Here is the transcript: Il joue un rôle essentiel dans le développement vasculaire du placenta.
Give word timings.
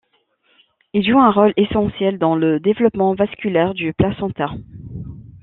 Il 0.93 1.05
joue 1.05 1.19
un 1.19 1.29
rôle 1.31 1.53
essentiel 1.57 2.17
dans 2.17 2.33
le 2.33 2.59
développement 2.59 3.13
vasculaire 3.13 3.75
du 3.75 3.93
placenta. 3.93 4.49